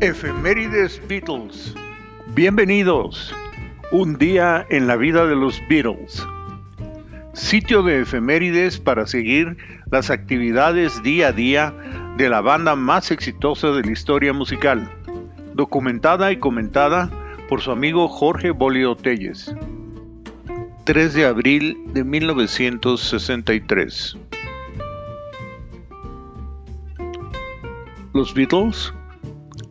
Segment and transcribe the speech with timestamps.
[0.00, 1.74] Efemérides Beatles.
[2.34, 3.34] Bienvenidos.
[3.92, 6.22] Un día en la vida de los Beatles.
[7.32, 9.56] Sitio de efemérides para seguir
[9.90, 11.72] las actividades día a día
[12.18, 14.86] de la banda más exitosa de la historia musical.
[15.54, 17.08] Documentada y comentada
[17.48, 19.56] por su amigo Jorge Bolio Telles.
[20.84, 24.18] 3 de abril de 1963.
[28.12, 28.92] Los Beatles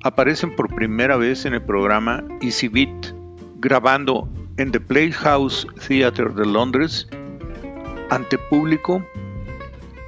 [0.06, 3.08] aparecen por primera vez en el programa Easy Beat,
[3.56, 7.08] grabando en The Playhouse Theatre de Londres
[8.12, 9.04] ante público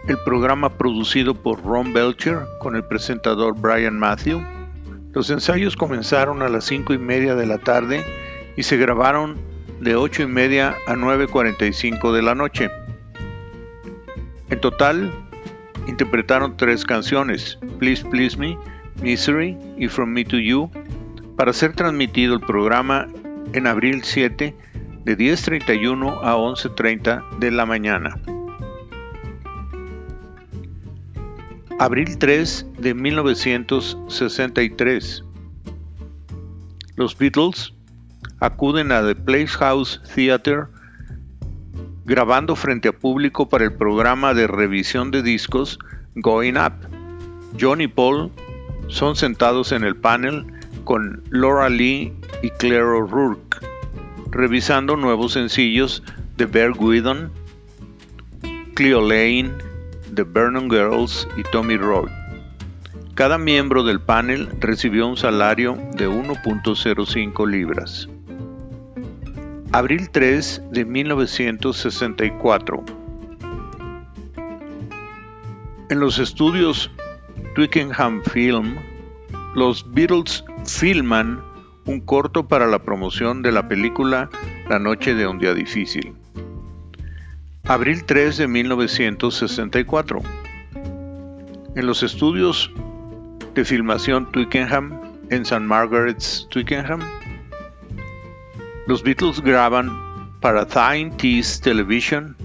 [0.08, 4.40] el programa producido por Ron Belcher con el presentador Brian Matthew.
[5.14, 8.06] Los ensayos comenzaron a las 5 y media de la tarde
[8.56, 9.36] y se grabaron
[9.80, 12.70] de 8 y media a 9.45 de la noche.
[14.52, 15.12] En total,
[15.88, 18.60] interpretaron tres canciones, Please Please Me,
[19.02, 20.70] Misery y From Me to You,
[21.36, 23.08] para ser transmitido el programa
[23.54, 24.56] en abril 7
[25.04, 28.20] de 10.31 a 11.30 de la mañana.
[31.80, 35.24] Abril 3 de 1963.
[36.96, 37.74] Los Beatles
[38.40, 40.66] acuden a The Playhouse Theatre
[42.06, 45.78] grabando frente a público para el programa de revisión de discos
[46.16, 46.74] Going Up.
[47.60, 48.32] John y Paul
[48.88, 50.46] son sentados en el panel
[50.84, 53.58] con Laura Lee y Claire O'Rourke,
[54.32, 56.04] revisando nuevos sencillos
[56.38, 57.32] de Bear Guidon,
[58.76, 59.52] Cleo Lane,
[60.14, 62.10] The Vernon Girls y Tommy Roy.
[63.16, 68.08] Cada miembro del panel recibió un salario de 1.05 libras.
[69.72, 72.86] Abril 3 de 1964.
[75.90, 76.92] En los estudios
[77.58, 78.76] Twickenham Film,
[79.56, 81.42] los Beatles filman
[81.88, 84.30] un corto para la promoción de la película
[84.70, 86.14] La noche de un día difícil.
[87.64, 90.22] Abril 3 de 1964.
[91.76, 92.72] En los estudios
[93.56, 95.02] de filmación Twickenham
[95.32, 95.60] en St.
[95.62, 97.00] Margaret's, Twickenham,
[98.86, 99.90] los Beatles graban
[100.42, 102.38] para Thine Tees Television,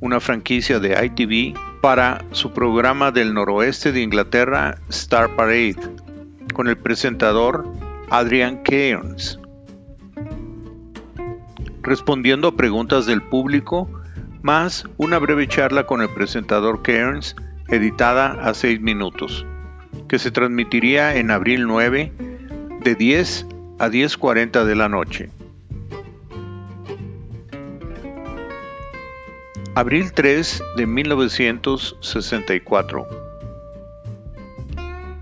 [0.00, 5.76] una franquicia de ITV, para su programa del noroeste de Inglaterra, Star Parade,
[6.52, 7.64] con el presentador
[8.10, 9.38] Adrian Cairns.
[11.82, 13.88] Respondiendo a preguntas del público,
[14.42, 17.36] más una breve charla con el presentador Cairns,
[17.68, 19.46] editada a 6 minutos,
[20.08, 22.12] que se transmitiría en abril 9
[22.82, 23.46] de 10
[23.78, 25.30] a 10.40 de la noche.
[29.78, 33.06] Abril 3 de 1964.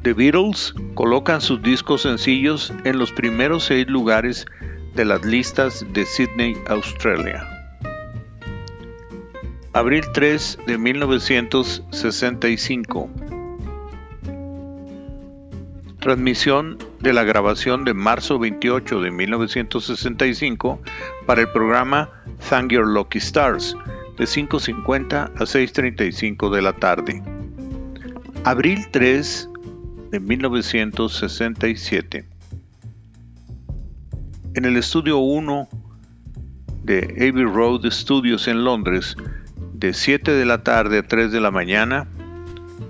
[0.03, 4.47] The Beatles colocan sus discos sencillos en los primeros seis lugares
[4.95, 7.47] de las listas de Sydney, Australia.
[9.75, 13.11] Abril 3 de 1965.
[16.01, 20.81] Transmisión de la grabación de marzo 28 de 1965
[21.27, 22.11] para el programa
[22.49, 23.77] Thank Your Lucky Stars
[24.17, 27.23] de 5.50 a 6.35 de la tarde.
[28.45, 29.51] Abril 3
[30.11, 32.27] de 1967.
[34.55, 35.69] En el estudio 1
[36.85, 39.17] de Abbey Road Studios en Londres,
[39.75, 42.09] de 7 de la tarde a 3 de la mañana,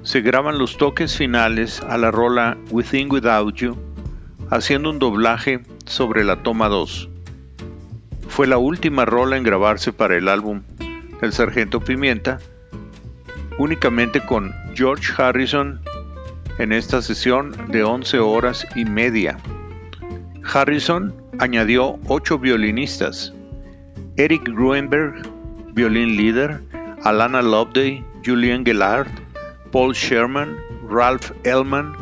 [0.02, 3.76] se graban los toques finales a la rola Within Without You,
[4.50, 7.08] haciendo un doblaje sobre la toma 2.
[8.28, 10.62] Fue la última rola en grabarse para el álbum
[11.22, 12.38] el sargento Pimienta,
[13.58, 15.80] únicamente con George Harrison
[16.58, 19.36] en esta sesión de 11 horas y media.
[20.42, 23.32] Harrison añadió 8 violinistas,
[24.16, 25.22] Eric Gruenberg,
[25.74, 26.62] violín líder,
[27.02, 29.08] Alana Loveday, Julian Gillard,
[29.72, 30.56] Paul Sherman,
[30.88, 31.94] Ralph Ellman,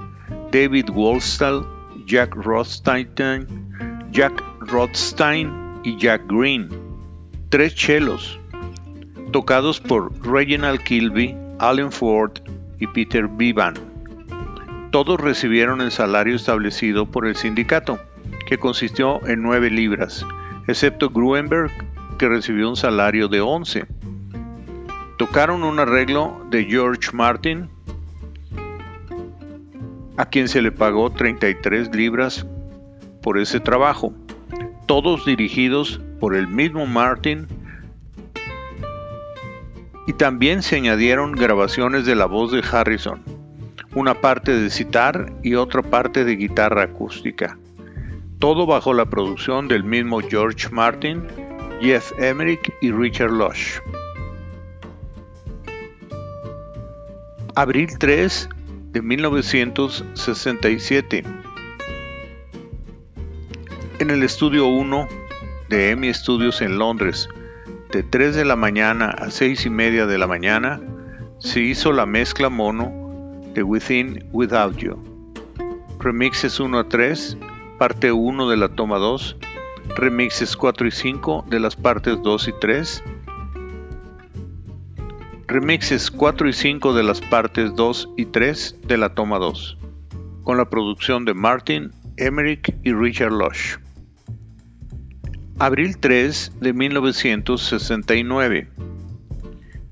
[0.53, 1.67] David Wolstall,
[2.07, 3.09] Jack Rothstein,
[4.13, 6.69] Jack Rothstein y Jack Green.
[7.49, 8.39] Tres chelos,
[9.35, 12.31] tocados por Reginald Kilby, Alan Ford
[12.79, 13.75] y Peter Bevan.
[14.93, 17.99] Todos recibieron el salario establecido por el sindicato,
[18.47, 20.25] que consistió en 9 libras,
[20.69, 21.73] excepto Gruenberg,
[22.17, 23.87] que recibió un salario de 11.
[25.19, 27.69] Tocaron un arreglo de George Martin,
[30.17, 32.47] a quien se le pagó 33 libras
[33.21, 34.15] por ese trabajo,
[34.87, 37.49] todos dirigidos por el mismo Martin
[40.07, 43.21] y también se añadieron grabaciones de la voz de Harrison.
[43.95, 47.57] una parte de citar y otra parte de guitarra acústica.
[48.41, 51.23] Todo bajo la producción del mismo George Martin,
[51.81, 53.79] Jeff Emerick y Richard Lush.
[57.55, 58.49] Abril 3
[58.91, 61.23] de 1967.
[64.01, 65.07] En el estudio 1
[65.69, 67.29] de EMI Studios en Londres,
[67.95, 70.81] de 3 de la mañana a 6 y media de la mañana,
[71.39, 72.91] se hizo la mezcla mono
[73.55, 74.99] de Within Without You.
[76.01, 77.39] Remixes 1 a 3,
[77.79, 79.37] parte 1 de la toma 2,
[79.95, 83.05] remixes 4 y 5 de las partes 2 y 3,
[85.47, 89.79] remixes 4 y 5 de las partes 2 y 3 de la toma 2,
[90.43, 93.77] con la producción de Martin, Emmerich y Richard Lush.
[95.61, 98.69] Abril 3 de 1969.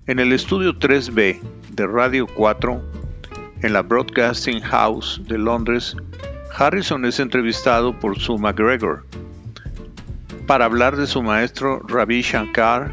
[0.08, 2.82] En el estudio 3B de Radio 4,
[3.62, 5.96] en la Broadcasting House de Londres,
[6.58, 9.06] Harrison es entrevistado por Sue McGregor
[10.48, 12.92] para hablar de su maestro Ravi Shankar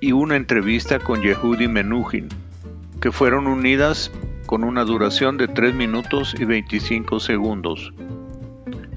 [0.00, 2.28] y una entrevista con Yehudi Menuhin,
[3.00, 4.12] que fueron unidas
[4.46, 7.92] con una duración de 3 minutos y 25 segundos,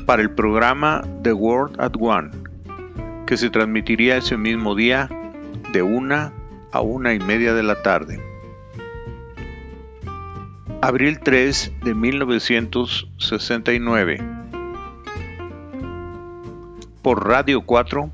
[0.05, 2.31] para el programa The World at One,
[3.25, 5.09] que se transmitiría ese mismo día
[5.73, 6.31] de una
[6.71, 8.21] a una y media de la tarde.
[10.81, 14.21] Abril 3 de 1969.
[17.01, 18.11] Por Radio 4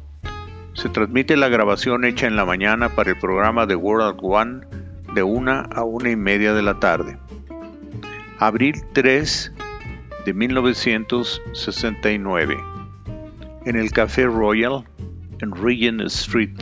[0.73, 4.61] se transmite la grabación hecha en la mañana para el programa de World One
[5.13, 7.17] de una a una y media de la tarde.
[8.39, 9.51] Abril 3
[10.25, 12.57] de 1969.
[13.65, 14.83] En el Café Royal,
[15.41, 16.57] en Regent Street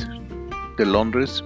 [0.77, 1.43] de Londres,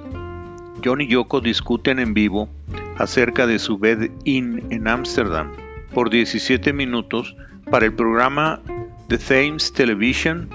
[0.83, 2.50] John y Yoko discuten en vivo
[2.98, 5.51] acerca de su bed-in en Ámsterdam
[5.94, 7.36] por 17 minutos
[7.69, 8.62] para el programa
[9.07, 10.50] The Thames Television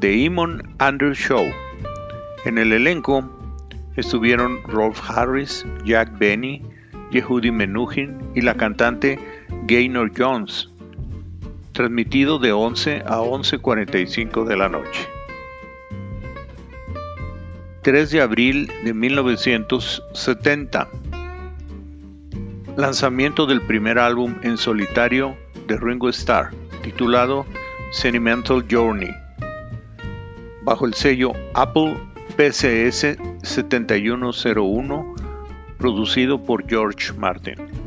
[0.00, 1.44] The Eamon Andrews Show.
[2.44, 3.28] En el elenco
[3.96, 6.62] estuvieron Rolf Harris, Jack Benny,
[7.10, 9.18] Yehudi Menuhin y la cantante
[9.66, 10.70] Gaynor Jones,
[11.78, 15.08] transmitido de 11 a 11.45 de la noche.
[17.82, 20.88] 3 de abril de 1970.
[22.76, 25.36] Lanzamiento del primer álbum en solitario
[25.68, 26.50] de Ringo Starr,
[26.82, 27.46] titulado
[27.92, 29.14] Sentimental Journey
[30.62, 31.96] bajo el sello Apple
[32.36, 35.14] PCS 7101,
[35.78, 37.77] producido por George Martin.